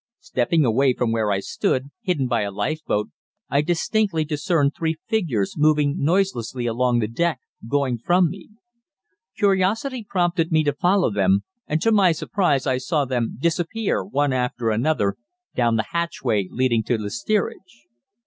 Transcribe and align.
Stepping 0.19 0.65
away 0.65 0.93
from 0.95 1.11
where 1.11 1.29
I 1.29 1.41
stood, 1.41 1.91
hidden 2.01 2.25
by 2.27 2.41
a 2.41 2.49
life 2.49 2.83
boat, 2.87 3.09
I 3.51 3.61
distinctly 3.61 4.25
discerned 4.25 4.71
three 4.75 4.95
figures 5.05 5.53
moving 5.55 5.97
noiselessly 5.99 6.65
along 6.65 6.97
the 6.97 7.07
deck, 7.07 7.39
going 7.69 7.99
from 7.99 8.27
me. 8.31 8.49
Curiosity 9.37 10.03
prompted 10.03 10.51
me 10.51 10.63
to 10.63 10.73
follow 10.73 11.11
them, 11.11 11.43
and 11.67 11.83
to 11.83 11.91
my 11.91 12.13
surprise 12.13 12.65
I 12.65 12.79
saw 12.79 13.05
them 13.05 13.37
disappear 13.39 14.03
one 14.03 14.33
after 14.33 14.71
another 14.71 15.17
down 15.53 15.75
the 15.75 15.85
hatchway 15.91 16.47
leading 16.49 16.81
to 16.85 16.97
the 16.97 17.11
steerage. 17.11 17.85